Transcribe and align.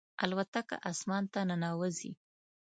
الوتکه 0.23 0.75
اسمان 0.89 1.23
ته 1.33 1.39
ننوځي. 1.49 2.11